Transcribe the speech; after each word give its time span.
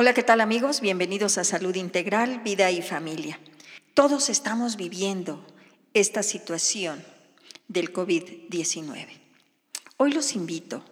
Hola, 0.00 0.14
¿qué 0.14 0.22
tal 0.22 0.40
amigos? 0.40 0.80
Bienvenidos 0.80 1.38
a 1.38 1.42
Salud 1.42 1.74
Integral, 1.74 2.38
Vida 2.44 2.70
y 2.70 2.82
Familia. 2.82 3.40
Todos 3.94 4.28
estamos 4.28 4.76
viviendo 4.76 5.44
esta 5.92 6.22
situación 6.22 7.04
del 7.66 7.92
COVID-19. 7.92 9.08
Hoy 9.96 10.12
los 10.12 10.36
invito 10.36 10.84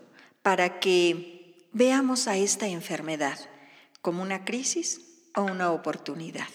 para 0.42 0.80
que 0.80 1.69
veamos 1.71 2.27
a 2.27 2.37
esta 2.37 2.66
enfermedad 2.66 3.38
como 4.03 4.24
una 4.24 4.45
crisis 4.45 5.02
o 5.36 5.43
una 5.43 5.70
oportunidad. 5.70 6.48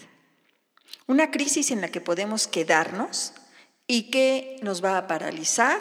Una 1.07 1.31
crisis 1.31 1.71
en 1.71 1.79
la 1.79 1.87
que 1.87 2.01
podemos 2.01 2.47
quedarnos 2.47 3.31
y 3.87 4.11
que 4.11 4.57
nos 4.61 4.83
va 4.83 4.97
a 4.97 5.07
paralizar 5.07 5.79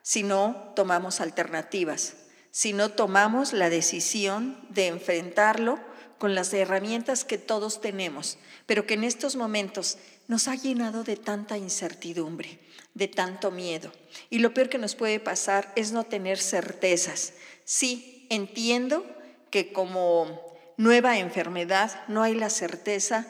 si 0.00 0.22
no 0.22 0.72
tomamos 0.74 1.20
alternativas, 1.20 2.14
si 2.50 2.72
no 2.72 2.90
tomamos 2.90 3.52
la 3.52 3.70
decisión 3.70 4.58
de 4.70 4.88
enfrentarlo 4.88 5.78
con 6.18 6.34
las 6.34 6.52
herramientas 6.52 7.24
que 7.24 7.38
todos 7.38 7.80
tenemos, 7.80 8.38
pero 8.66 8.86
que 8.86 8.94
en 8.94 9.04
estos 9.04 9.36
momentos 9.36 9.98
nos 10.26 10.48
ha 10.48 10.54
llenado 10.54 11.04
de 11.04 11.16
tanta 11.16 11.56
incertidumbre, 11.56 12.58
de 12.94 13.08
tanto 13.08 13.50
miedo. 13.50 13.92
Y 14.28 14.40
lo 14.40 14.52
peor 14.52 14.68
que 14.68 14.78
nos 14.78 14.94
puede 14.94 15.20
pasar 15.20 15.72
es 15.76 15.92
no 15.92 16.04
tener 16.04 16.38
certezas. 16.38 17.34
Sí, 17.64 18.26
entiendo 18.30 19.06
que 19.50 19.72
como 19.72 20.56
nueva 20.76 21.18
enfermedad 21.18 22.04
no 22.08 22.22
hay 22.22 22.34
la 22.34 22.50
certeza 22.50 23.26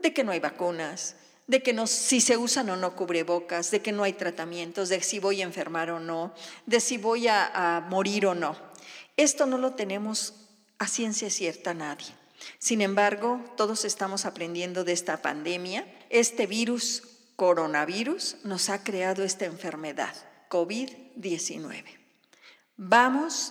de 0.00 0.12
que 0.12 0.24
no 0.24 0.32
hay 0.32 0.40
vacunas, 0.40 1.16
de 1.50 1.64
que 1.64 1.72
no, 1.72 1.88
si 1.88 2.20
se 2.20 2.36
usan 2.36 2.70
o 2.70 2.76
no 2.76 2.94
cubrebocas, 2.94 3.72
de 3.72 3.82
que 3.82 3.90
no 3.90 4.04
hay 4.04 4.12
tratamientos, 4.12 4.88
de 4.88 5.02
si 5.02 5.18
voy 5.18 5.42
a 5.42 5.44
enfermar 5.44 5.90
o 5.90 5.98
no, 5.98 6.32
de 6.64 6.78
si 6.78 6.96
voy 6.96 7.26
a, 7.26 7.50
a 7.76 7.80
morir 7.80 8.26
o 8.26 8.36
no. 8.36 8.56
Esto 9.16 9.46
no 9.46 9.58
lo 9.58 9.74
tenemos 9.74 10.34
a 10.78 10.86
ciencia 10.86 11.28
cierta 11.28 11.74
nadie. 11.74 12.06
Sin 12.60 12.80
embargo, 12.80 13.44
todos 13.56 13.84
estamos 13.84 14.26
aprendiendo 14.26 14.84
de 14.84 14.92
esta 14.92 15.22
pandemia. 15.22 15.92
Este 16.08 16.46
virus, 16.46 17.02
coronavirus, 17.34 18.36
nos 18.44 18.70
ha 18.70 18.84
creado 18.84 19.24
esta 19.24 19.44
enfermedad, 19.44 20.14
COVID-19. 20.50 21.84
Vamos 22.76 23.50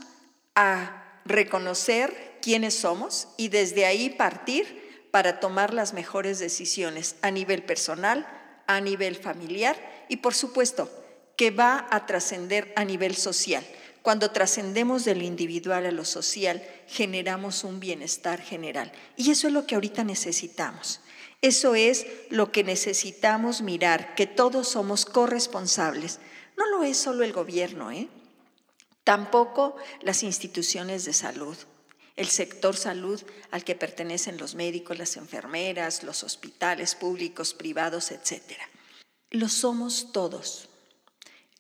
a 0.56 1.22
reconocer 1.26 2.40
quiénes 2.42 2.76
somos 2.76 3.28
y 3.36 3.50
desde 3.50 3.86
ahí 3.86 4.10
partir 4.10 4.79
para 5.12 5.40
tomar 5.40 5.74
las 5.74 5.94
mejores 5.94 6.40
decisiones 6.40 7.16
a 7.22 7.32
nivel 7.32 7.64
personal, 7.64 8.28
a 8.68 8.82
nivel 8.82 9.16
familiar 9.16 9.78
y 10.10 10.18
por 10.18 10.34
supuesto 10.34 10.90
que 11.36 11.52
va 11.52 11.88
a 11.90 12.06
trascender 12.06 12.74
a 12.76 12.86
nivel 12.86 13.16
social 13.16 13.64
cuando 14.02 14.32
trascendemos 14.32 15.04
del 15.04 15.22
individual 15.22 15.86
a 15.86 15.92
lo 15.92 16.06
social, 16.06 16.64
generamos 16.88 17.64
un 17.64 17.80
bienestar 17.80 18.42
general. 18.42 18.92
Y 19.18 19.32
eso 19.32 19.48
es 19.48 19.54
lo 19.54 19.66
que 19.68 19.76
ahorita 19.76 20.04
necesitamos. 20.04 21.02
Eso 21.42 21.76
es 21.76 22.06
lo 22.30 22.52
que 22.52 22.64
necesitamos 22.64 23.62
mirar, 23.62 24.16
que 24.16 24.26
todos 24.26 24.70
somos 24.70 25.06
corresponsables. 25.06 26.20
No 26.58 26.66
lo 26.68 26.84
es 26.84 26.98
solo 26.98 27.24
el 27.24 27.34
gobierno, 27.34 27.92
¿eh? 27.92 28.08
tampoco 29.04 29.76
las 30.02 30.24
instituciones 30.24 31.06
de 31.06 31.14
salud, 31.14 31.58
el 32.20 32.28
sector 32.28 32.76
salud 32.76 33.20
al 33.50 33.64
que 33.64 33.76
pertenecen 33.76 34.38
los 34.38 34.54
médicos, 34.54 34.98
las 35.00 35.18
enfermeras, 35.18 36.04
los 36.04 36.24
hospitales 36.24 36.94
públicos, 36.94 37.54
privados, 37.54 38.12
etc. 38.12 38.44
Lo 39.32 39.50
somos 39.50 40.12
todos 40.12 40.70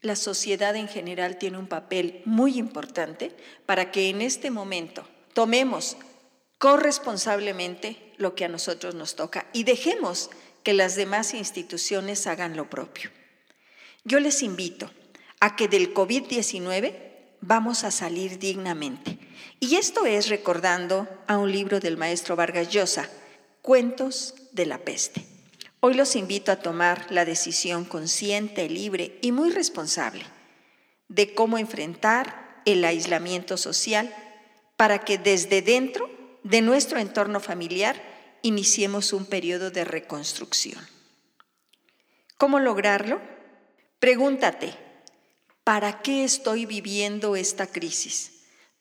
la 0.01 0.15
sociedad 0.15 0.75
en 0.75 0.87
general 0.87 1.37
tiene 1.37 1.57
un 1.57 1.67
papel 1.67 2.21
muy 2.23 2.57
importante 2.57 3.35
para 3.65 3.91
que 3.91 4.09
en 4.09 4.21
este 4.21 4.49
momento 4.49 5.05
tomemos 5.33 5.97
corresponsablemente 6.57 8.13
lo 8.17 8.33
que 8.33 8.45
a 8.45 8.49
nosotros 8.49 8.95
nos 8.95 9.15
toca 9.15 9.47
y 9.51 9.65
dejemos 9.65 10.29
que 10.63 10.73
las 10.73 10.95
demás 10.95 11.33
instituciones 11.33 12.27
hagan 12.27 12.55
lo 12.55 12.69
propio. 12.69 13.11
Yo 14.05 14.19
les 14.19 14.41
invito 14.41 14.89
a 15.41 15.55
que 15.55 15.67
del 15.67 15.93
COVID-19 15.93 17.08
vamos 17.41 17.83
a 17.83 17.91
salir 17.91 18.39
dignamente. 18.39 19.17
Y 19.59 19.75
esto 19.75 20.05
es 20.05 20.29
recordando 20.29 21.07
a 21.27 21.37
un 21.37 21.51
libro 21.51 21.79
del 21.79 21.97
maestro 21.97 22.35
Vargas 22.35 22.69
Llosa, 22.69 23.09
Cuentos 23.61 24.35
de 24.51 24.65
la 24.65 24.79
Peste. 24.79 25.25
Hoy 25.81 25.93
los 25.93 26.15
invito 26.15 26.51
a 26.51 26.57
tomar 26.57 27.07
la 27.09 27.25
decisión 27.25 27.85
consciente, 27.85 28.69
libre 28.69 29.17
y 29.21 29.31
muy 29.31 29.49
responsable 29.51 30.23
de 31.07 31.33
cómo 31.33 31.57
enfrentar 31.57 32.61
el 32.65 32.83
aislamiento 32.85 33.57
social 33.57 34.13
para 34.77 34.99
que 34.99 35.17
desde 35.17 35.61
dentro 35.61 36.09
de 36.43 36.61
nuestro 36.61 36.99
entorno 36.99 37.39
familiar 37.39 38.01
iniciemos 38.41 39.13
un 39.13 39.25
periodo 39.25 39.71
de 39.71 39.83
reconstrucción. 39.83 40.85
¿Cómo 42.37 42.59
lograrlo? 42.59 43.21
Pregúntate, 43.99 44.73
¿para 45.69 46.01
qué 46.01 46.23
estoy 46.23 46.65
viviendo 46.65 47.35
esta 47.35 47.67
crisis? 47.67 48.31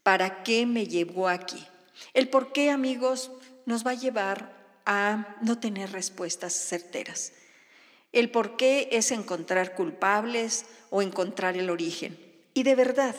¿Para 0.03 0.43
qué 0.43 0.65
me 0.65 0.87
llevó 0.87 1.28
aquí? 1.28 1.62
El 2.15 2.31
por 2.31 2.50
qué, 2.50 2.71
amigos, 2.71 3.31
nos 3.66 3.87
va 3.87 3.91
a 3.91 3.94
llevar 3.94 4.81
a 4.87 5.37
no 5.43 5.59
tener 5.59 5.93
respuestas 5.93 6.54
certeras. 6.54 7.32
El 8.10 8.31
por 8.31 8.56
qué 8.56 8.88
es 8.91 9.10
encontrar 9.10 9.75
culpables 9.75 10.65
o 10.88 11.03
encontrar 11.03 11.59
el 11.59 11.69
origen. 11.69 12.19
Y 12.54 12.62
de 12.62 12.75
verdad, 12.75 13.15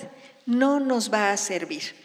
no 0.48 0.80
nos 0.80 1.14
va 1.14 1.30
a 1.30 1.38
servir. 1.38 1.96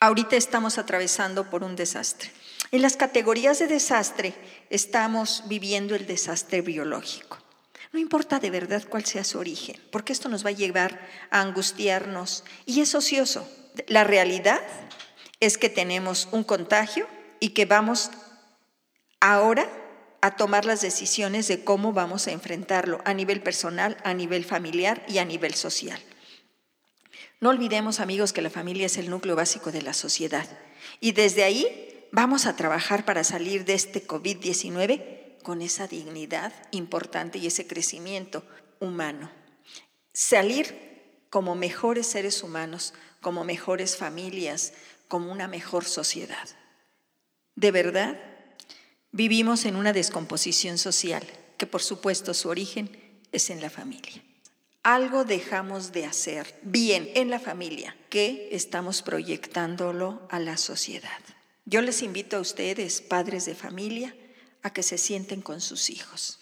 Ahorita 0.00 0.36
estamos 0.36 0.76
atravesando 0.76 1.48
por 1.48 1.64
un 1.64 1.76
desastre. 1.76 2.30
En 2.72 2.82
las 2.82 2.98
categorías 2.98 3.58
de 3.58 3.68
desastre 3.68 4.34
estamos 4.68 5.44
viviendo 5.46 5.94
el 5.94 6.06
desastre 6.06 6.60
biológico. 6.60 7.38
No 7.94 8.00
importa 8.00 8.40
de 8.40 8.50
verdad 8.50 8.82
cuál 8.88 9.04
sea 9.04 9.22
su 9.22 9.38
origen, 9.38 9.80
porque 9.92 10.12
esto 10.12 10.28
nos 10.28 10.44
va 10.44 10.48
a 10.48 10.52
llevar 10.52 11.08
a 11.30 11.40
angustiarnos 11.40 12.42
y 12.66 12.80
es 12.80 12.92
ocioso. 12.96 13.48
La 13.86 14.02
realidad 14.02 14.60
es 15.38 15.58
que 15.58 15.68
tenemos 15.68 16.26
un 16.32 16.42
contagio 16.42 17.06
y 17.38 17.50
que 17.50 17.66
vamos 17.66 18.10
ahora 19.20 19.70
a 20.22 20.34
tomar 20.34 20.64
las 20.64 20.80
decisiones 20.80 21.46
de 21.46 21.62
cómo 21.62 21.92
vamos 21.92 22.26
a 22.26 22.32
enfrentarlo 22.32 23.00
a 23.04 23.14
nivel 23.14 23.40
personal, 23.40 23.96
a 24.02 24.12
nivel 24.12 24.44
familiar 24.44 25.04
y 25.06 25.18
a 25.18 25.24
nivel 25.24 25.54
social. 25.54 26.00
No 27.38 27.50
olvidemos, 27.50 28.00
amigos, 28.00 28.32
que 28.32 28.42
la 28.42 28.50
familia 28.50 28.86
es 28.86 28.96
el 28.96 29.08
núcleo 29.08 29.36
básico 29.36 29.70
de 29.70 29.82
la 29.82 29.92
sociedad 29.92 30.48
y 30.98 31.12
desde 31.12 31.44
ahí 31.44 32.08
vamos 32.10 32.46
a 32.46 32.56
trabajar 32.56 33.04
para 33.04 33.22
salir 33.22 33.64
de 33.64 33.74
este 33.74 34.04
COVID-19 34.04 35.23
con 35.44 35.62
esa 35.62 35.86
dignidad 35.86 36.52
importante 36.72 37.38
y 37.38 37.46
ese 37.46 37.68
crecimiento 37.68 38.44
humano. 38.80 39.30
Salir 40.12 41.22
como 41.30 41.54
mejores 41.54 42.08
seres 42.08 42.42
humanos, 42.42 42.94
como 43.20 43.44
mejores 43.44 43.96
familias, 43.96 44.72
como 45.06 45.30
una 45.30 45.46
mejor 45.46 45.84
sociedad. 45.84 46.48
De 47.54 47.70
verdad, 47.70 48.18
Vivimos 49.16 49.64
en 49.64 49.76
una 49.76 49.92
descomposición 49.92 50.76
social, 50.76 51.22
que 51.56 51.68
por 51.68 51.82
supuesto 51.82 52.34
su 52.34 52.48
origen 52.48 52.90
es 53.30 53.48
en 53.48 53.60
la 53.60 53.70
familia. 53.70 54.20
Algo 54.82 55.22
dejamos 55.22 55.92
de 55.92 56.04
hacer 56.04 56.58
bien 56.62 57.08
en 57.14 57.30
la 57.30 57.38
familia, 57.38 57.96
que 58.10 58.48
estamos 58.50 59.02
proyectándolo 59.02 60.26
a 60.30 60.40
la 60.40 60.56
sociedad. 60.56 61.20
Yo 61.64 61.80
les 61.80 62.02
invito 62.02 62.38
a 62.38 62.40
ustedes, 62.40 63.02
padres 63.02 63.44
de 63.44 63.54
familia, 63.54 64.16
a 64.64 64.70
que 64.72 64.82
se 64.82 64.98
sienten 64.98 65.42
con 65.42 65.60
sus 65.60 65.90
hijos, 65.90 66.40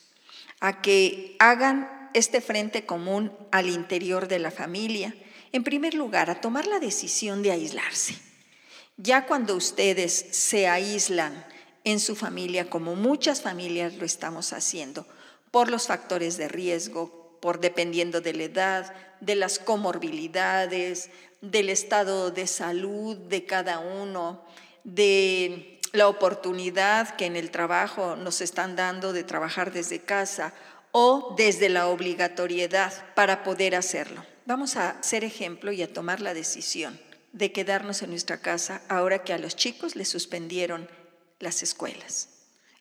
a 0.61 0.81
que 0.81 1.37
hagan 1.41 2.11
este 2.15 2.41
frente 2.41 2.87
común 2.87 3.33
al 3.51 3.69
interior 3.69 4.29
de 4.29 4.39
la 4.39 4.51
familia. 4.51 5.15
En 5.51 5.65
primer 5.65 5.93
lugar, 5.95 6.31
a 6.31 6.41
tomar 6.41 6.67
la 6.67 6.79
decisión 6.79 7.43
de 7.43 7.51
aislarse. 7.51 8.17
Ya 8.97 9.27
cuando 9.27 9.57
ustedes 9.57 10.13
se 10.31 10.69
aíslan 10.69 11.45
en 11.83 11.99
su 11.99 12.15
familia, 12.15 12.71
como 12.71 12.95
muchas 12.95 13.43
familias 13.43 13.95
lo 13.95 14.07
estamos 14.07 14.53
haciendo, 14.53 15.05
por 15.51 15.69
los 15.69 15.89
factores 15.89 16.37
de 16.37 16.47
riesgo, 16.47 17.39
por 17.41 17.59
dependiendo 17.61 18.21
de 18.21 18.35
la 18.35 18.45
edad, 18.45 18.95
de 19.21 19.35
las 19.35 19.59
comorbilidades, 19.59 21.11
del 21.41 21.71
estado 21.71 22.31
de 22.31 22.47
salud 22.47 23.17
de 23.17 23.45
cada 23.45 23.81
uno, 23.81 24.45
de 24.85 25.72
la 25.93 26.09
oportunidad 26.09 27.17
que 27.17 27.27
en 27.27 27.37
el 27.37 27.51
trabajo 27.51 28.17
nos 28.17 28.41
están 28.41 28.77
dando 28.77 29.13
de 29.13 29.25
trabajar 29.25 29.73
desde 29.73 30.01
casa 30.01 30.55
o 30.91 31.35
desde 31.37 31.69
la 31.69 31.89
obligatoriedad 31.89 32.93
para 33.15 33.45
poder 33.45 33.75
hacerlo. 33.75 34.25
Vamos 34.47 34.77
a 34.77 35.03
ser 35.03 35.25
ejemplo 35.25 35.71
y 35.73 35.83
a 35.83 35.93
tomar 35.93 36.21
la 36.21 36.35
decisión 36.35 36.99
de 37.33 37.53
quedarnos 37.53 38.03
en 38.03 38.11
nuestra 38.11 38.39
casa 38.41 38.83
ahora 38.89 39.23
que 39.23 39.33
a 39.33 39.39
los 39.39 39.57
chicos 39.57 39.97
les 39.97 40.09
suspendieron 40.09 40.89
las 41.39 41.63
escuelas. 41.63 42.29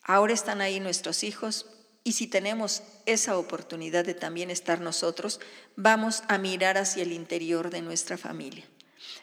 Ahora 0.03 0.33
están 0.33 0.61
ahí 0.61 0.79
nuestros 0.79 1.23
hijos 1.23 1.67
y 2.03 2.13
si 2.13 2.27
tenemos 2.27 2.81
esa 3.05 3.37
oportunidad 3.37 4.03
de 4.03 4.13
también 4.13 4.49
estar 4.49 4.81
nosotros, 4.81 5.39
vamos 5.75 6.23
a 6.27 6.37
mirar 6.37 6.77
hacia 6.77 7.03
el 7.03 7.11
interior 7.11 7.69
de 7.69 7.81
nuestra 7.81 8.17
familia. 8.17 8.65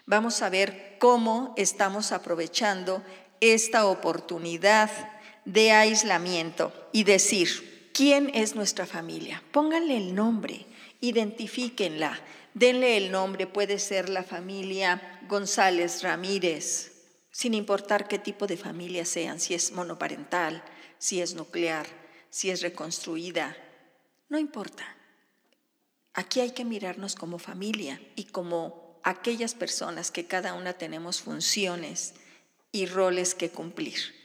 Vamos 0.07 0.43
a 0.43 0.49
ver 0.49 0.97
cómo 0.99 1.55
estamos 1.57 2.13
aprovechando 2.13 3.03
esta 3.41 3.87
oportunidad 3.87 4.91
de 5.45 5.73
aislamiento 5.73 6.73
y 6.93 7.05
decir, 7.05 7.91
¿quién 7.95 8.31
es 8.35 8.55
nuestra 8.55 8.87
familia? 8.87 9.43
Pónganle 9.51 9.97
el 9.97 10.15
nombre, 10.15 10.67
identifíquenla, 11.01 12.21
denle 12.55 12.97
el 12.97 13.11
nombre, 13.11 13.47
puede 13.47 13.79
ser 13.79 14.09
la 14.09 14.23
familia 14.23 15.21
González 15.29 16.03
Ramírez, 16.03 16.93
sin 17.31 17.55
importar 17.55 18.09
qué 18.09 18.19
tipo 18.19 18.47
de 18.47 18.57
familia 18.57 19.05
sean, 19.05 19.41
si 19.41 19.55
es 19.55 19.73
monoparental, 19.73 20.63
si 20.99 21.21
es 21.21 21.35
nuclear, 21.35 21.87
si 22.31 22.51
es 22.51 22.61
reconstruida, 22.61 23.57
no 24.29 24.39
importa. 24.39 24.85
Aquí 26.15 26.41
hay 26.41 26.51
que 26.51 26.65
mirarnos 26.65 27.15
como 27.15 27.39
familia 27.39 28.01
y 28.17 28.25
como 28.25 29.01
aquellas 29.05 29.55
personas 29.55 30.11
que 30.11 30.27
cada 30.27 30.55
una 30.55 30.73
tenemos 30.73 31.21
funciones 31.23 32.15
y 32.73 32.87
roles 32.87 33.35
que 33.35 33.51
cumplir 33.51 34.19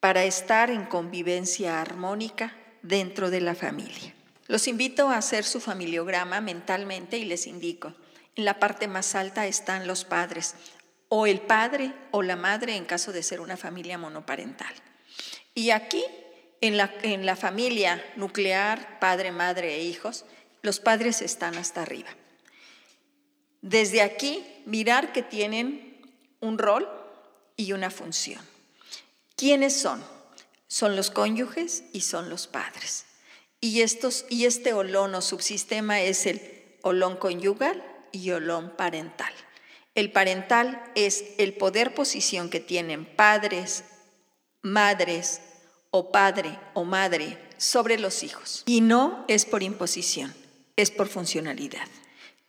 para 0.00 0.24
estar 0.24 0.70
en 0.70 0.84
convivencia 0.84 1.80
armónica 1.80 2.56
dentro 2.82 3.30
de 3.30 3.40
la 3.40 3.54
familia. 3.54 4.14
Los 4.46 4.68
invito 4.68 5.08
a 5.08 5.16
hacer 5.16 5.44
su 5.44 5.60
familiograma 5.60 6.40
mentalmente 6.40 7.18
y 7.18 7.24
les 7.24 7.46
indico, 7.46 7.94
en 8.36 8.44
la 8.44 8.60
parte 8.60 8.86
más 8.86 9.14
alta 9.14 9.46
están 9.46 9.86
los 9.86 10.04
padres, 10.04 10.54
o 11.08 11.26
el 11.26 11.40
padre 11.40 11.92
o 12.10 12.22
la 12.22 12.36
madre 12.36 12.76
en 12.76 12.84
caso 12.84 13.12
de 13.12 13.22
ser 13.22 13.40
una 13.40 13.56
familia 13.56 13.98
monoparental. 13.98 14.72
Y 15.54 15.70
aquí, 15.70 16.04
en 16.60 16.76
la, 16.76 16.92
en 17.02 17.26
la 17.26 17.34
familia 17.34 18.04
nuclear, 18.16 18.98
padre, 19.00 19.32
madre 19.32 19.74
e 19.74 19.82
hijos, 19.82 20.24
los 20.62 20.80
padres 20.80 21.22
están 21.22 21.56
hasta 21.56 21.82
arriba. 21.82 22.10
Desde 23.62 24.02
aquí, 24.02 24.44
mirar 24.66 25.12
que 25.12 25.22
tienen 25.22 26.00
un 26.40 26.58
rol 26.58 26.88
y 27.56 27.72
una 27.72 27.90
función. 27.90 28.40
¿Quiénes 29.36 29.78
son? 29.78 30.02
Son 30.68 30.96
los 30.96 31.10
cónyuges 31.10 31.84
y 31.92 32.00
son 32.00 32.28
los 32.28 32.46
padres. 32.46 33.04
Y, 33.60 33.82
estos, 33.82 34.26
y 34.28 34.44
este 34.44 34.72
olón 34.72 35.14
o 35.14 35.22
subsistema 35.22 36.00
es 36.00 36.26
el 36.26 36.40
olón 36.82 37.16
conyugal 37.16 37.82
y 38.12 38.30
olón 38.30 38.74
parental. 38.76 39.32
El 39.94 40.12
parental 40.12 40.82
es 40.94 41.24
el 41.38 41.54
poder 41.54 41.94
posición 41.94 42.50
que 42.50 42.60
tienen 42.60 43.06
padres, 43.06 43.84
madres 44.62 45.40
o 45.90 46.12
padre 46.12 46.58
o 46.74 46.84
madre 46.84 47.38
sobre 47.56 47.98
los 47.98 48.22
hijos. 48.22 48.62
Y 48.66 48.82
no 48.82 49.24
es 49.28 49.46
por 49.46 49.62
imposición, 49.62 50.34
es 50.76 50.90
por 50.90 51.08
funcionalidad. 51.08 51.88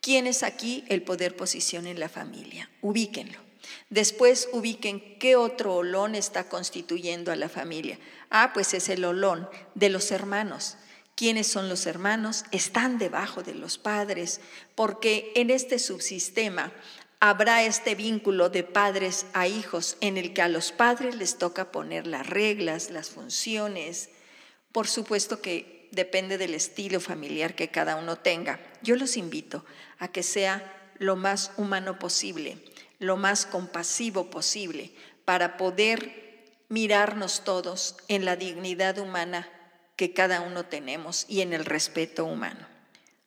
¿Quién 0.02 0.28
es 0.28 0.44
aquí 0.44 0.84
el 0.90 1.04
poder 1.04 1.36
posición 1.36 1.88
en 1.88 2.00
la 2.00 2.10
familia? 2.10 2.70
Ubíquenlo. 2.82 3.47
Después 3.90 4.50
ubiquen 4.52 5.18
qué 5.20 5.36
otro 5.36 5.76
olón 5.76 6.16
está 6.16 6.50
constituyendo 6.50 7.32
a 7.32 7.36
la 7.36 7.50
familia. 7.50 8.00
Ah, 8.30 8.52
pues 8.54 8.74
es 8.74 8.90
el 8.90 9.06
olón 9.06 9.50
de 9.76 9.90
los 9.90 10.12
hermanos. 10.12 10.78
¿Quiénes 11.16 11.48
son 11.48 11.70
los 11.70 11.88
hermanos? 11.88 12.46
Están 12.52 13.00
debajo 13.00 13.42
de 13.42 13.56
los 13.56 13.78
padres, 13.78 14.40
porque 14.76 15.32
en 15.36 15.50
este 15.50 15.80
subsistema 15.80 16.72
habrá 17.20 17.64
este 17.64 17.96
vínculo 17.96 18.50
de 18.50 18.64
padres 18.64 19.26
a 19.34 19.48
hijos 19.48 19.98
en 20.02 20.18
el 20.18 20.34
que 20.34 20.44
a 20.44 20.50
los 20.50 20.72
padres 20.72 21.16
les 21.16 21.38
toca 21.38 21.72
poner 21.72 22.06
las 22.06 22.28
reglas, 22.28 22.92
las 22.92 23.10
funciones. 23.10 24.10
Por 24.72 24.88
supuesto 24.88 25.42
que 25.42 25.90
depende 25.92 26.38
del 26.38 26.54
estilo 26.54 27.00
familiar 27.00 27.56
que 27.56 27.70
cada 27.70 27.96
uno 27.96 28.18
tenga. 28.18 28.60
Yo 28.84 28.96
los 28.96 29.18
invito 29.18 29.66
a 29.98 30.10
que 30.10 30.22
sea 30.22 30.92
lo 31.00 31.16
más 31.16 31.52
humano 31.58 31.98
posible 31.98 32.58
lo 33.00 33.18
más 33.18 33.46
compasivo 33.46 34.30
posible 34.30 34.94
para 35.26 35.58
poder 35.58 36.28
mirarnos 36.70 37.44
todos 37.44 37.96
en 38.08 38.26
la 38.26 38.36
dignidad 38.36 38.98
humana 38.98 39.48
que 39.96 40.14
cada 40.14 40.42
uno 40.42 40.66
tenemos 40.66 41.26
y 41.28 41.42
en 41.42 41.54
el 41.54 41.66
respeto 41.66 42.26
humano. 42.26 42.68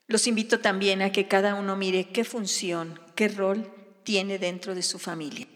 Los 0.07 0.27
invito 0.27 0.61
también 0.61 1.03
a 1.03 1.13
que 1.13 1.29
cada 1.29 1.55
uno 1.55 1.77
mire 1.77 2.09
qué 2.09 2.25
función, 2.25 3.01
qué 3.15 3.29
rol 3.29 3.73
tiene 4.03 4.39
dentro 4.39 4.75
de 4.75 4.83
su 4.83 4.99
familia. 4.99 5.47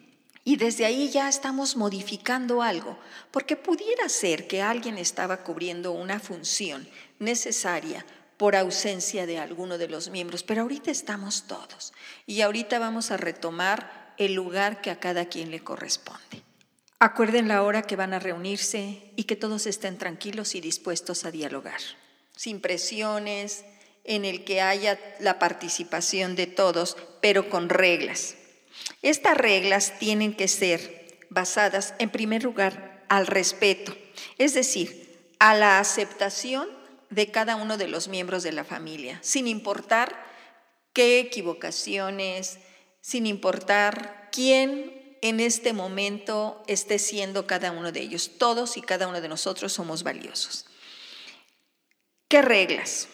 Y 0.45 0.57
desde 0.57 0.85
ahí 0.85 1.09
ya 1.09 1.29
estamos 1.29 1.77
modificando 1.77 2.63
algo, 2.63 2.99
porque 3.31 3.57
pudiera 3.57 4.09
ser 4.09 4.47
que 4.47 4.61
alguien 4.61 4.99
estaba 4.99 5.39
cubriendo 5.39 5.93
una 5.93 6.21
función 6.21 6.87
necesaria 7.19 8.05
por 8.37 8.55
ausencia 8.55 9.27
de 9.27 9.39
alguno 9.39 9.79
de 9.79 9.89
los 9.89 10.11
miembros, 10.11 10.43
pero 10.43 10.63
ahorita 10.63 10.91
estamos 10.91 11.47
todos. 11.47 11.95
Y 12.27 12.43
ahorita 12.43 12.79
vamos 12.79 13.11
a 13.11 13.17
retomar 13.17 14.04
el 14.19 14.35
lugar 14.35 14.81
que 14.81 14.91
a 14.91 15.01
cada 15.01 15.27
quien 15.27 15.51
le 15.51 15.61
corresponde. 15.61 16.43
Acuerden 16.99 17.49
la 17.49 17.63
hora 17.63 17.83
que 17.83 17.97
van 17.97 18.15
a 18.15 18.19
reunirse 18.19 19.13
y 19.17 19.25
que 19.25 19.37
todos 19.37 19.67
estén 19.67 19.99
tranquilos 19.99 20.55
y 20.55 20.61
dispuestos 20.61 21.25
a 21.25 21.31
dialogar, 21.31 21.81
sin 22.37 22.61
presiones, 22.61 23.65
en 24.05 24.25
el 24.25 24.45
que 24.45 24.61
haya 24.61 24.99
la 25.19 25.39
participación 25.39 26.37
de 26.37 26.47
todos, 26.47 26.97
pero 27.21 27.49
con 27.49 27.69
reglas. 27.69 28.37
Estas 29.03 29.37
reglas 29.37 29.99
tienen 29.99 30.35
que 30.35 30.49
ser 30.49 31.19
basadas, 31.31 31.95
en 31.99 32.11
primer 32.11 32.43
lugar, 32.45 33.05
al 33.09 33.27
respeto, 33.27 33.97
es 34.39 34.55
decir, 34.55 35.29
a 35.39 35.55
la 35.55 35.79
aceptación 35.79 36.69
de 37.11 37.31
cada 37.31 37.57
uno 37.57 37.77
de 37.77 37.89
los 37.89 38.09
miembros 38.09 38.43
de 38.43 38.53
la 38.53 38.65
familia, 38.65 39.19
sin 39.23 39.47
importar 39.47 40.15
qué 40.93 41.19
equivocaciones, 41.19 42.59
sin 43.05 43.27
importar 43.27 44.31
quién 44.33 45.19
en 45.21 45.39
este 45.39 45.75
momento 45.75 46.63
esté 46.67 46.99
siendo 46.99 47.47
cada 47.47 47.71
uno 47.71 47.93
de 47.93 48.01
ellos. 48.01 48.39
Todos 48.39 48.79
y 48.79 48.81
cada 48.81 49.07
uno 49.07 49.21
de 49.21 49.29
nosotros 49.29 49.75
somos 49.75 50.03
valiosos. 50.03 50.65
¿Qué 52.29 52.41
reglas? 52.41 53.09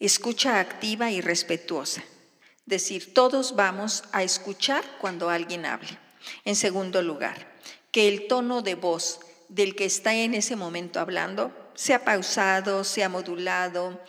Escucha 0.00 0.58
activa 0.58 1.12
y 1.12 1.20
respetuosa. 1.20 2.02
Decir, 2.66 3.14
todos 3.14 3.54
vamos 3.54 4.02
a 4.10 4.24
escuchar 4.24 4.84
cuando 5.00 5.30
alguien 5.30 5.64
hable. 5.64 5.96
En 6.44 6.56
segundo 6.56 7.02
lugar, 7.02 7.56
que 7.92 8.08
el 8.08 8.26
tono 8.26 8.62
de 8.62 8.74
voz 8.74 9.20
del 9.48 9.76
que 9.76 9.84
está 9.84 10.12
en 10.12 10.34
ese 10.34 10.56
momento 10.56 10.98
hablando 10.98 11.52
sea 11.74 12.04
pausado, 12.04 12.82
sea 12.82 13.08
modulado, 13.08 14.00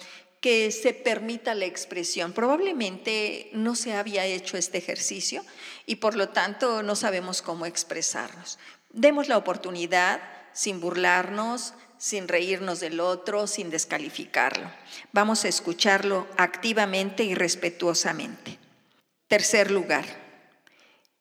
que 0.44 0.72
se 0.72 0.94
permita 0.94 1.56
la 1.56 1.64
expresión. 1.64 2.34
Probablemente 2.34 3.50
no 3.54 3.76
se 3.76 3.94
había 3.94 4.26
hecho 4.26 4.58
este 4.58 4.78
ejercicio 4.78 5.42
y 5.86 5.96
por 5.96 6.16
lo 6.16 6.28
tanto 6.30 6.84
no 6.84 6.98
sabemos 6.98 7.42
cómo 7.42 7.66
expresarnos. 7.66 8.60
Demos 8.90 9.30
la 9.30 9.38
oportunidad 9.38 10.20
sin 10.52 10.82
burlarnos, 10.82 11.76
sin 11.98 12.28
reírnos 12.28 12.82
del 12.82 13.00
otro, 13.00 13.48
sin 13.48 13.70
descalificarlo. 13.70 14.70
Vamos 15.14 15.46
a 15.46 15.48
escucharlo 15.48 16.28
activamente 16.36 17.24
y 17.24 17.36
respetuosamente. 17.36 18.60
Tercer 19.30 19.72
lugar, 19.72 20.04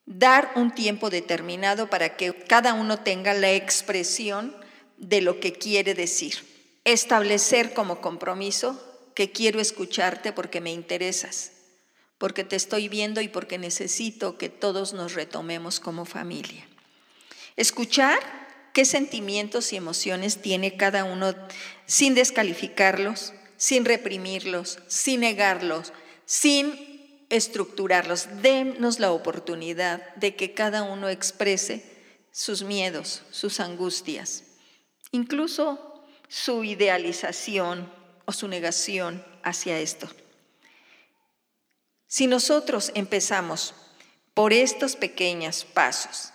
dar 0.05 0.51
un 0.55 0.75
tiempo 0.75 1.09
determinado 1.09 1.89
para 1.89 2.17
que 2.17 2.33
cada 2.43 2.73
uno 2.73 2.99
tenga 2.99 3.33
la 3.33 3.53
expresión 3.53 4.53
de 4.97 5.21
lo 5.21 5.39
que 5.39 5.53
quiere 5.53 5.93
decir. 5.93 6.35
Establecer 6.83 7.73
como 7.73 8.01
compromiso 8.01 8.89
que 9.15 9.31
quiero 9.31 9.59
escucharte 9.59 10.31
porque 10.33 10.61
me 10.61 10.71
interesas, 10.71 11.51
porque 12.17 12.43
te 12.43 12.55
estoy 12.55 12.89
viendo 12.89 13.21
y 13.21 13.27
porque 13.27 13.57
necesito 13.57 14.37
que 14.37 14.49
todos 14.49 14.93
nos 14.93 15.13
retomemos 15.13 15.79
como 15.79 16.05
familia. 16.05 16.67
Escuchar 17.55 18.19
qué 18.73 18.85
sentimientos 18.85 19.73
y 19.73 19.75
emociones 19.75 20.41
tiene 20.41 20.75
cada 20.75 21.03
uno 21.03 21.35
sin 21.85 22.15
descalificarlos, 22.15 23.33
sin 23.57 23.85
reprimirlos, 23.85 24.79
sin 24.87 25.21
negarlos, 25.21 25.93
sin 26.25 27.25
estructurarlos. 27.29 28.41
Denos 28.41 28.99
la 28.99 29.11
oportunidad 29.11 30.15
de 30.15 30.35
que 30.35 30.53
cada 30.53 30.83
uno 30.83 31.09
exprese 31.09 31.83
sus 32.31 32.63
miedos, 32.63 33.21
sus 33.31 33.59
angustias, 33.59 34.43
incluso 35.11 36.03
su 36.27 36.63
idealización, 36.63 37.91
o 38.25 38.31
su 38.31 38.47
negación 38.47 39.23
hacia 39.43 39.79
esto. 39.79 40.09
Si 42.07 42.27
nosotros 42.27 42.91
empezamos 42.95 43.73
por 44.33 44.53
estos 44.53 44.95
pequeños 44.95 45.65
pasos, 45.65 46.31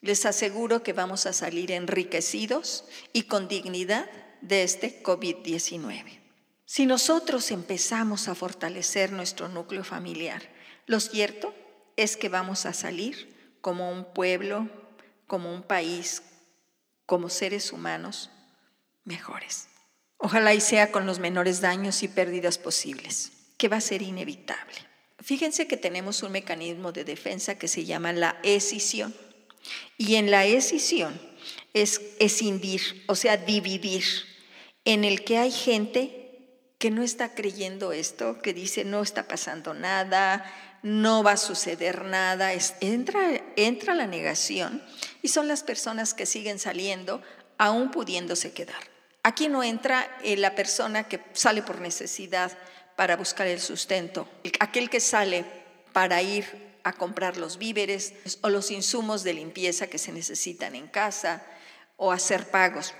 les 0.00 0.24
aseguro 0.24 0.82
que 0.82 0.92
vamos 0.92 1.26
a 1.26 1.32
salir 1.32 1.72
enriquecidos 1.72 2.84
y 3.12 3.24
con 3.24 3.48
dignidad 3.48 4.10
de 4.40 4.62
este 4.62 5.02
COVID-19. 5.02 6.20
Si 6.64 6.86
nosotros 6.86 7.50
empezamos 7.50 8.28
a 8.28 8.34
fortalecer 8.34 9.12
nuestro 9.12 9.48
núcleo 9.48 9.84
familiar, 9.84 10.42
lo 10.86 11.00
cierto 11.00 11.54
es 11.96 12.16
que 12.16 12.28
vamos 12.28 12.64
a 12.64 12.72
salir 12.72 13.58
como 13.60 13.90
un 13.90 14.04
pueblo, 14.14 14.68
como 15.26 15.52
un 15.52 15.62
país, 15.62 16.22
como 17.06 17.28
seres 17.28 17.72
humanos 17.72 18.30
mejores. 19.04 19.69
Ojalá 20.22 20.52
y 20.52 20.60
sea 20.60 20.92
con 20.92 21.06
los 21.06 21.18
menores 21.18 21.62
daños 21.62 22.02
y 22.02 22.08
pérdidas 22.08 22.58
posibles, 22.58 23.32
que 23.56 23.68
va 23.68 23.78
a 23.78 23.80
ser 23.80 24.02
inevitable. 24.02 24.76
Fíjense 25.18 25.66
que 25.66 25.78
tenemos 25.78 26.22
un 26.22 26.32
mecanismo 26.32 26.92
de 26.92 27.04
defensa 27.04 27.56
que 27.56 27.68
se 27.68 27.86
llama 27.86 28.12
la 28.12 28.38
escisión. 28.42 29.14
Y 29.96 30.16
en 30.16 30.30
la 30.30 30.44
escisión 30.44 31.18
es 31.72 32.02
escindir, 32.18 33.02
o 33.06 33.14
sea, 33.14 33.38
dividir, 33.38 34.04
en 34.84 35.04
el 35.04 35.24
que 35.24 35.38
hay 35.38 35.50
gente 35.50 36.20
que 36.78 36.90
no 36.90 37.02
está 37.02 37.34
creyendo 37.34 37.92
esto, 37.92 38.40
que 38.42 38.52
dice 38.54 38.84
no 38.84 39.02
está 39.02 39.26
pasando 39.26 39.72
nada, 39.72 40.44
no 40.82 41.22
va 41.22 41.32
a 41.32 41.36
suceder 41.36 42.04
nada, 42.04 42.52
entra, 42.80 43.42
entra 43.56 43.94
la 43.94 44.06
negación 44.06 44.82
y 45.22 45.28
son 45.28 45.48
las 45.48 45.62
personas 45.62 46.14
que 46.14 46.26
siguen 46.26 46.58
saliendo 46.58 47.22
aún 47.58 47.90
pudiéndose 47.90 48.52
quedar. 48.52 48.89
Aquí 49.22 49.48
no 49.48 49.62
entra 49.62 50.18
eh, 50.22 50.36
la 50.36 50.54
persona 50.54 51.08
que 51.08 51.20
sale 51.32 51.62
por 51.62 51.80
necesidad 51.80 52.56
para 52.96 53.16
buscar 53.16 53.46
el 53.46 53.60
sustento, 53.60 54.28
aquel 54.60 54.90
que 54.90 55.00
sale 55.00 55.44
para 55.92 56.22
ir 56.22 56.70
a 56.84 56.92
comprar 56.92 57.36
los 57.36 57.58
víveres 57.58 58.14
o 58.42 58.48
los 58.48 58.70
insumos 58.70 59.22
de 59.22 59.34
limpieza 59.34 59.88
que 59.88 59.98
se 59.98 60.12
necesitan 60.12 60.74
en 60.74 60.88
casa 60.88 61.44
o 61.96 62.12
hacer 62.12 62.50
pagos, 62.50 62.94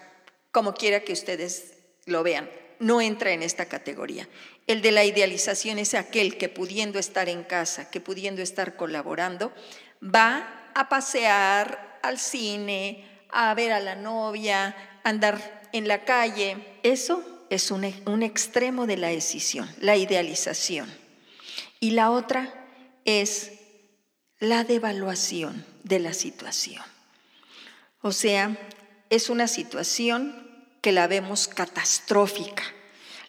como 0.52 0.74
quiera 0.74 1.00
que 1.00 1.12
ustedes 1.12 1.74
lo 2.06 2.22
vean 2.22 2.48
no 2.80 3.00
entra 3.00 3.30
en 3.30 3.42
esta 3.44 3.66
categoría. 3.66 4.28
El 4.66 4.82
de 4.82 4.90
la 4.90 5.04
idealización 5.04 5.78
es 5.78 5.94
aquel 5.94 6.36
que 6.36 6.48
pudiendo 6.48 6.98
estar 6.98 7.28
en 7.28 7.44
casa, 7.44 7.90
que 7.90 8.00
pudiendo 8.00 8.42
estar 8.42 8.74
colaborando, 8.74 9.52
va 10.02 10.72
a 10.74 10.88
pasear 10.88 12.00
al 12.02 12.18
cine, 12.18 13.06
a 13.28 13.54
ver 13.54 13.72
a 13.72 13.80
la 13.80 13.94
novia, 13.94 14.74
andar 15.04 15.59
en 15.72 15.88
la 15.88 16.04
calle. 16.04 16.56
Eso 16.82 17.24
es 17.50 17.70
un, 17.70 17.84
un 18.06 18.22
extremo 18.22 18.86
de 18.86 18.96
la 18.96 19.10
escisión, 19.10 19.68
la 19.80 19.96
idealización. 19.96 20.88
Y 21.80 21.92
la 21.92 22.10
otra 22.10 22.52
es 23.04 23.52
la 24.38 24.64
devaluación 24.64 25.64
de 25.82 25.98
la 25.98 26.12
situación. 26.12 26.82
O 28.02 28.12
sea, 28.12 28.56
es 29.10 29.28
una 29.28 29.48
situación 29.48 30.66
que 30.80 30.92
la 30.92 31.06
vemos 31.06 31.48
catastrófica. 31.48 32.62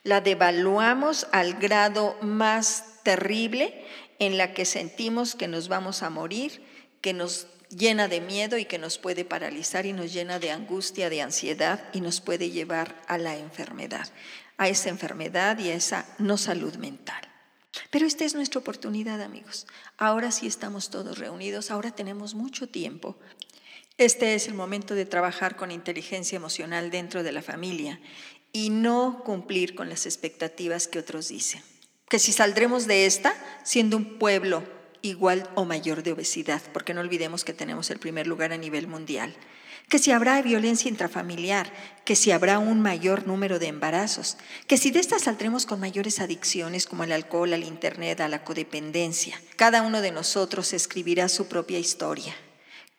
La 0.04 0.22
devaluamos 0.22 1.28
al 1.32 1.56
grado 1.56 2.18
más 2.22 3.02
terrible 3.04 3.86
en 4.20 4.38
la 4.38 4.54
que 4.54 4.66
sentimos 4.66 5.36
que 5.36 5.48
nos 5.48 5.68
vamos 5.68 6.04
a 6.04 6.10
morir, 6.10 6.64
que 7.02 7.14
nos 7.14 7.48
llena 7.72 8.08
de 8.08 8.22
miedo 8.22 8.58
y 8.58 8.66
que 8.66 8.78
nos 8.78 8.98
puede 8.98 9.26
paralizar 9.26 9.86
y 9.86 9.94
nos 9.94 10.14
llena 10.14 10.40
de 10.40 10.52
angustia, 10.52 11.10
de 11.10 11.22
ansiedad 11.22 11.84
y 11.94 12.02
nos 12.02 12.22
puede 12.22 12.50
llevar 12.50 13.02
a 13.08 13.18
la 13.18 13.38
enfermedad, 13.38 14.08
a 14.58 14.70
esa 14.70 14.90
enfermedad 14.90 15.58
y 15.60 15.70
a 15.70 15.76
esa 15.76 16.06
no 16.18 16.38
salud 16.38 16.76
mental. 16.76 17.28
Pero 17.90 18.06
esta 18.06 18.26
es 18.26 18.36
nuestra 18.36 18.60
oportunidad, 18.60 19.22
amigos. 19.22 19.66
Ahora 19.98 20.32
sí 20.32 20.46
estamos 20.46 20.90
todos 20.90 21.18
reunidos, 21.18 21.72
ahora 21.72 21.92
tenemos 21.92 22.36
mucho 22.36 22.68
tiempo 22.68 23.18
este 24.02 24.34
es 24.34 24.48
el 24.48 24.56
momento 24.56 24.96
de 24.96 25.06
trabajar 25.06 25.56
con 25.56 25.70
inteligencia 25.70 26.36
emocional 26.36 26.90
dentro 26.90 27.22
de 27.22 27.32
la 27.32 27.44
familia 27.44 28.00
y 28.52 28.72
no 28.72 29.22
cumplir 29.24 29.76
con 29.76 29.90
las 29.90 30.08
expectativas 30.08 30.88
que 30.88 30.98
otros 30.98 31.28
dicen. 31.28 31.62
Que 32.10 32.18
si 32.18 32.32
saldremos 32.32 32.88
de 32.88 33.06
esta 33.06 33.36
siendo 33.64 33.98
un 33.98 34.18
pueblo 34.18 34.64
igual 35.02 35.50
o 35.56 35.66
mayor 35.66 36.04
de 36.04 36.14
obesidad, 36.14 36.62
porque 36.74 36.94
no 36.94 37.02
olvidemos 37.02 37.44
que 37.44 37.54
tenemos 37.54 37.90
el 37.90 38.00
primer 38.00 38.28
lugar 38.28 38.54
a 38.54 38.58
nivel 38.58 38.88
mundial. 38.88 39.36
Que 39.90 40.00
si 40.00 40.12
habrá 40.12 40.42
violencia 40.42 40.90
intrafamiliar, 40.90 41.72
que 42.06 42.16
si 42.16 42.32
habrá 42.32 42.60
un 42.60 42.82
mayor 42.82 43.28
número 43.28 43.60
de 43.60 43.68
embarazos, 43.68 44.38
que 44.68 44.78
si 44.78 44.92
de 44.92 45.00
estas 45.00 45.24
saldremos 45.24 45.66
con 45.66 45.80
mayores 45.80 46.20
adicciones 46.20 46.86
como 46.86 47.04
el 47.04 47.12
alcohol, 47.12 47.54
al 47.54 47.64
internet, 47.64 48.22
a 48.22 48.30
la 48.30 48.44
codependencia. 48.44 49.40
Cada 49.58 49.82
uno 49.82 50.02
de 50.02 50.12
nosotros 50.12 50.74
escribirá 50.74 51.28
su 51.28 51.48
propia 51.48 51.80
historia. 51.80 52.34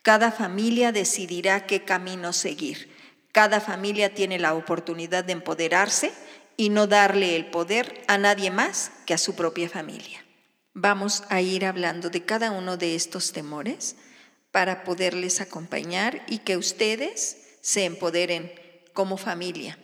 Cada 0.03 0.33
familia 0.33 0.93
decidirá 0.93 1.67
qué 1.67 1.85
camino 1.85 2.33
seguir. 2.33 2.91
Cada 3.31 3.61
familia 3.61 4.13
tiene 4.13 4.39
la 4.39 4.55
oportunidad 4.55 5.25
de 5.25 5.33
empoderarse 5.33 6.13
y 6.57 6.69
no 6.69 6.87
darle 6.87 7.37
el 7.37 7.47
poder 7.47 8.05
a 8.09 8.19
nadie 8.19 8.51
más 8.51 8.91
que 9.07 9.15
a 9.15 9.19
su 9.19 9.35
propia 9.35 9.69
familia. 9.69 10.22
Vamos 10.75 11.25
a 11.29 11.41
ir 11.41 11.65
hablando 11.65 12.11
de 12.11 12.25
cada 12.25 12.51
uno 12.51 12.77
de 12.77 12.95
estos 12.95 13.33
temores 13.33 13.97
para 14.51 14.85
poderles 14.85 15.41
acompañar 15.41 16.23
y 16.29 16.39
que 16.39 16.57
ustedes 16.57 17.39
se 17.61 17.85
empoderen 17.85 18.53
como 18.93 19.17
familia. 19.17 19.79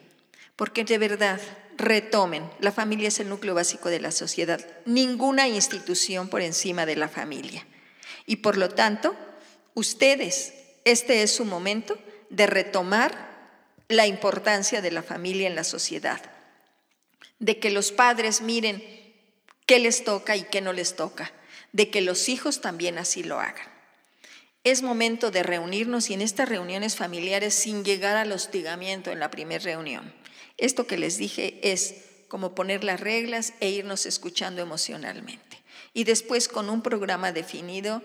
Porque 0.56 0.84
de 0.84 0.98
verdad, 0.98 1.40
retomen, 1.76 2.50
la 2.60 2.72
familia 2.72 3.08
es 3.08 3.20
el 3.20 3.28
núcleo 3.28 3.54
básico 3.54 3.88
de 3.88 4.00
la 4.00 4.10
sociedad, 4.10 4.64
ninguna 4.84 5.48
institución 5.48 6.28
por 6.28 6.42
encima 6.42 6.86
de 6.86 6.96
la 6.96 7.08
familia. 7.08 7.66
Y 8.26 8.36
por 8.36 8.56
lo 8.56 8.68
tanto, 8.70 9.14
Ustedes, 9.78 10.54
este 10.84 11.22
es 11.22 11.30
su 11.30 11.44
momento 11.44 11.96
de 12.30 12.48
retomar 12.48 13.54
la 13.86 14.08
importancia 14.08 14.82
de 14.82 14.90
la 14.90 15.04
familia 15.04 15.46
en 15.46 15.54
la 15.54 15.62
sociedad, 15.62 16.20
de 17.38 17.60
que 17.60 17.70
los 17.70 17.92
padres 17.92 18.40
miren 18.40 18.82
qué 19.68 19.78
les 19.78 20.02
toca 20.02 20.34
y 20.34 20.44
qué 20.44 20.62
no 20.62 20.72
les 20.72 20.96
toca, 20.96 21.30
de 21.72 21.90
que 21.90 22.00
los 22.00 22.30
hijos 22.30 22.62
también 22.62 22.96
así 22.96 23.22
lo 23.22 23.38
hagan. 23.38 23.68
Es 24.64 24.82
momento 24.82 25.30
de 25.30 25.42
reunirnos 25.42 26.08
y 26.08 26.14
en 26.14 26.22
estas 26.22 26.48
reuniones 26.48 26.96
familiares 26.96 27.52
sin 27.52 27.84
llegar 27.84 28.16
al 28.16 28.32
hostigamiento 28.32 29.12
en 29.12 29.20
la 29.20 29.30
primera 29.30 29.62
reunión. 29.62 30.14
Esto 30.56 30.86
que 30.86 30.96
les 30.96 31.18
dije 31.18 31.60
es 31.62 31.96
como 32.28 32.54
poner 32.54 32.82
las 32.82 32.98
reglas 32.98 33.52
e 33.60 33.68
irnos 33.68 34.06
escuchando 34.06 34.62
emocionalmente. 34.62 35.62
Y 35.92 36.04
después 36.04 36.48
con 36.48 36.70
un 36.70 36.80
programa 36.80 37.32
definido 37.32 38.02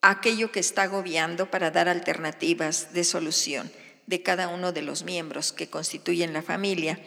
aquello 0.00 0.50
que 0.50 0.60
está 0.60 0.84
agobiando 0.84 1.50
para 1.50 1.70
dar 1.70 1.90
alternativas 1.90 2.94
de 2.94 3.04
solución 3.04 3.70
de 4.10 4.22
cada 4.22 4.48
uno 4.48 4.72
de 4.72 4.82
los 4.82 5.04
miembros 5.04 5.52
que 5.52 5.70
constituyen 5.70 6.32
la 6.32 6.42
familia 6.42 7.00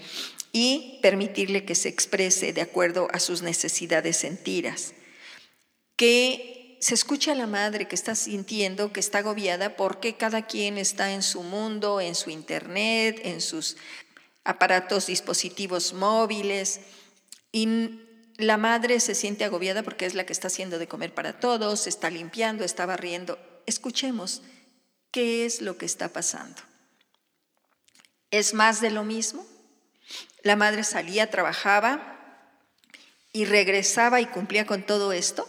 y 0.54 1.00
permitirle 1.02 1.66
que 1.66 1.76
se 1.76 1.90
exprese 1.90 2.54
de 2.54 2.62
acuerdo 2.62 3.10
a 3.12 3.20
sus 3.20 3.42
necesidades 3.42 4.16
sentidas. 4.16 4.94
Que 5.98 6.78
se 6.80 6.94
escuche 6.96 7.30
a 7.32 7.36
la 7.36 7.46
madre 7.46 7.88
que 7.90 7.96
está 7.96 8.16
sintiendo 8.16 8.94
que 8.94 9.02
está 9.02 9.20
agobiada 9.20 9.76
porque 9.76 10.16
cada 10.16 10.48
quien 10.48 10.78
está 10.78 11.12
en 11.12 11.24
su 11.24 11.44
mundo, 11.44 12.00
en 12.00 12.16
su 12.16 12.30
internet, 12.30 13.20
en 13.24 13.42
sus 13.42 13.76
aparatos, 14.46 15.08
dispositivos 15.08 15.94
móviles 15.94 16.80
y 17.52 18.00
la 18.38 18.58
madre 18.58 19.02
se 19.02 19.14
siente 19.14 19.44
agobiada 19.44 19.84
porque 19.84 20.06
es 20.06 20.16
la 20.16 20.26
que 20.26 20.34
está 20.34 20.48
haciendo 20.48 20.80
de 20.80 20.88
comer 20.88 21.14
para 21.14 21.40
todos, 21.40 21.86
está 21.86 22.10
limpiando, 22.10 22.64
está 22.64 22.86
barriendo. 22.86 23.38
Escuchemos 23.66 24.42
qué 25.12 25.46
es 25.46 25.62
lo 25.62 25.78
que 25.78 25.86
está 25.86 26.10
pasando. 26.10 26.62
¿Es 28.34 28.56
más 28.56 28.82
de 28.82 28.90
lo 28.90 29.04
mismo? 29.04 29.46
La 30.42 30.56
madre 30.56 30.84
salía, 30.84 31.30
trabajaba 31.30 32.18
y 33.32 33.46
regresaba 33.46 34.22
y 34.22 34.26
cumplía 34.26 34.66
con 34.66 34.82
todo 34.82 35.14
esto. 35.14 35.48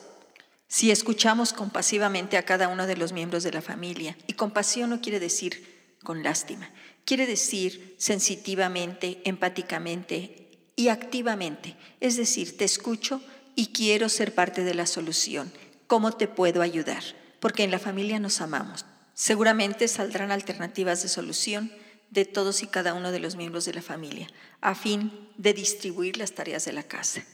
Si 0.69 0.91
escuchamos 0.91 1.55
compasivamente 1.55 2.37
a 2.37 2.45
cada 2.45 2.69
uno 2.69 2.87
de 2.87 2.99
los 2.99 3.15
miembros 3.15 3.43
de 3.43 3.53
la 3.53 3.63
familia, 3.63 4.19
y 4.27 4.35
compasión 4.35 4.91
no 4.91 5.01
quiere 5.01 5.19
decir 5.19 5.97
con 6.03 6.23
lástima, 6.23 6.71
quiere 7.07 7.27
decir 7.27 7.97
sensitivamente, 7.97 9.23
empáticamente, 9.25 10.51
y 10.77 10.89
activamente, 10.89 11.79
es 12.01 12.19
decir, 12.19 12.59
te 12.59 12.67
escucho 12.67 13.23
y 13.55 13.69
quiero 13.69 14.11
ser 14.11 14.35
parte 14.35 14.63
de 14.63 14.75
la 14.75 14.85
solución. 14.85 15.51
¿Cómo 15.87 16.13
te 16.13 16.29
puedo 16.29 16.61
ayudar? 16.61 17.03
Porque 17.41 17.65
en 17.65 17.71
la 17.71 17.79
familia 17.79 18.19
nos 18.19 18.43
amamos. 18.43 18.85
Seguramente 19.15 19.89
saldrán 19.89 20.31
alternativas 20.31 21.03
de 21.03 21.09
solución 21.09 21.73
de 22.15 22.25
todos 22.25 22.63
y 22.63 22.69
cada 22.69 22.95
uno 22.95 23.11
de 23.11 23.19
los 23.19 23.35
miembros 23.35 23.65
de 23.65 23.75
la 23.75 23.83
familia, 23.83 24.29
a 24.61 24.77
fin 24.77 25.29
de 25.37 25.53
distribuir 25.53 26.17
las 26.17 26.33
tareas 26.33 26.65
de 26.65 26.73
la 26.73 26.85
casa, 26.85 27.25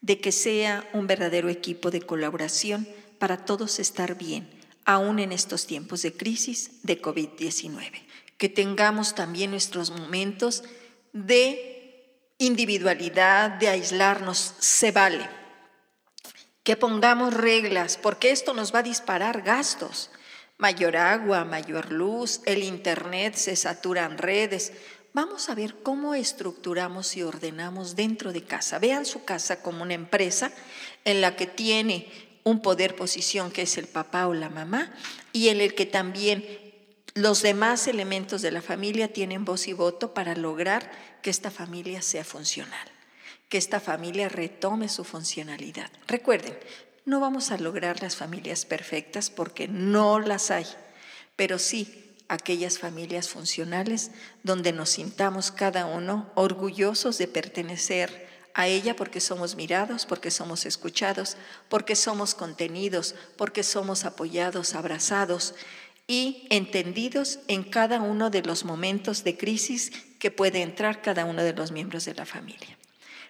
de 0.00 0.20
que 0.20 0.30
sea 0.30 0.88
un 0.92 1.08
verdadero 1.08 1.48
equipo 1.48 1.90
de 1.90 2.00
colaboración 2.00 2.88
para 3.18 3.44
todos 3.44 3.80
estar 3.80 4.16
bien, 4.16 4.48
aún 4.84 5.18
en 5.18 5.32
estos 5.32 5.66
tiempos 5.66 6.02
de 6.02 6.12
crisis 6.12 6.70
de 6.84 7.02
COVID-19. 7.02 8.00
Que 8.38 8.48
tengamos 8.48 9.16
también 9.16 9.50
nuestros 9.50 9.90
momentos 9.90 10.62
de 11.12 12.14
individualidad, 12.38 13.50
de 13.50 13.68
aislarnos, 13.68 14.54
se 14.60 14.92
vale. 14.92 15.28
Que 16.62 16.76
pongamos 16.76 17.34
reglas, 17.34 17.98
porque 18.00 18.30
esto 18.30 18.54
nos 18.54 18.72
va 18.72 18.78
a 18.78 18.84
disparar 18.84 19.42
gastos. 19.42 20.12
Mayor 20.58 20.96
agua, 20.96 21.44
mayor 21.44 21.92
luz, 21.92 22.40
el 22.44 22.64
Internet, 22.64 23.36
se 23.36 23.54
saturan 23.54 24.18
redes. 24.18 24.72
Vamos 25.12 25.48
a 25.48 25.54
ver 25.54 25.76
cómo 25.84 26.16
estructuramos 26.16 27.16
y 27.16 27.22
ordenamos 27.22 27.94
dentro 27.94 28.32
de 28.32 28.42
casa. 28.42 28.80
Vean 28.80 29.06
su 29.06 29.24
casa 29.24 29.62
como 29.62 29.84
una 29.84 29.94
empresa 29.94 30.50
en 31.04 31.20
la 31.20 31.36
que 31.36 31.46
tiene 31.46 32.10
un 32.42 32.60
poder 32.60 32.96
posición 32.96 33.52
que 33.52 33.62
es 33.62 33.78
el 33.78 33.86
papá 33.86 34.26
o 34.26 34.34
la 34.34 34.50
mamá 34.50 34.92
y 35.32 35.48
en 35.48 35.60
el 35.60 35.76
que 35.76 35.86
también 35.86 36.44
los 37.14 37.42
demás 37.42 37.86
elementos 37.86 38.42
de 38.42 38.50
la 38.50 38.62
familia 38.62 39.12
tienen 39.12 39.44
voz 39.44 39.68
y 39.68 39.72
voto 39.72 40.12
para 40.12 40.34
lograr 40.34 40.90
que 41.22 41.30
esta 41.30 41.52
familia 41.52 42.02
sea 42.02 42.24
funcional, 42.24 42.88
que 43.48 43.58
esta 43.58 43.78
familia 43.78 44.28
retome 44.28 44.88
su 44.88 45.04
funcionalidad. 45.04 45.90
Recuerden, 46.08 46.58
no 47.08 47.20
vamos 47.20 47.50
a 47.50 47.56
lograr 47.56 48.02
las 48.02 48.16
familias 48.16 48.66
perfectas 48.66 49.30
porque 49.30 49.66
no 49.66 50.20
las 50.20 50.50
hay, 50.50 50.66
pero 51.36 51.58
sí 51.58 52.14
aquellas 52.28 52.78
familias 52.78 53.30
funcionales 53.30 54.10
donde 54.42 54.74
nos 54.74 54.90
sintamos 54.90 55.50
cada 55.50 55.86
uno 55.86 56.30
orgullosos 56.34 57.16
de 57.16 57.26
pertenecer 57.26 58.28
a 58.52 58.66
ella 58.66 58.94
porque 58.94 59.20
somos 59.20 59.56
mirados, 59.56 60.04
porque 60.04 60.30
somos 60.30 60.66
escuchados, 60.66 61.38
porque 61.70 61.96
somos 61.96 62.34
contenidos, 62.34 63.14
porque 63.38 63.62
somos 63.62 64.04
apoyados, 64.04 64.74
abrazados 64.74 65.54
y 66.06 66.46
entendidos 66.50 67.38
en 67.48 67.64
cada 67.64 68.02
uno 68.02 68.28
de 68.28 68.42
los 68.42 68.64
momentos 68.64 69.24
de 69.24 69.38
crisis 69.38 69.92
que 70.18 70.30
puede 70.30 70.60
entrar 70.60 71.00
cada 71.00 71.24
uno 71.24 71.42
de 71.42 71.54
los 71.54 71.72
miembros 71.72 72.04
de 72.04 72.14
la 72.14 72.26
familia. 72.26 72.77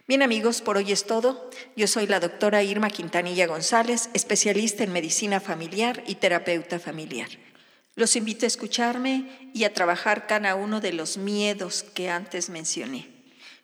Bien 0.08 0.22
amigos, 0.22 0.62
por 0.62 0.78
hoy 0.78 0.90
es 0.90 1.04
todo. 1.04 1.50
Yo 1.76 1.86
soy 1.86 2.06
la 2.06 2.18
doctora 2.18 2.62
Irma 2.62 2.88
Quintanilla 2.88 3.46
González, 3.46 4.08
especialista 4.14 4.82
en 4.82 4.90
medicina 4.90 5.38
familiar 5.38 6.02
y 6.06 6.14
terapeuta 6.14 6.78
familiar. 6.78 7.28
Los 7.94 8.16
invito 8.16 8.46
a 8.46 8.48
escucharme 8.48 9.50
y 9.52 9.64
a 9.64 9.74
trabajar 9.74 10.26
cada 10.26 10.54
uno 10.54 10.80
de 10.80 10.94
los 10.94 11.18
miedos 11.18 11.82
que 11.82 12.08
antes 12.08 12.48
mencioné. 12.48 13.06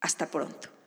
Hasta 0.00 0.30
pronto. 0.30 0.79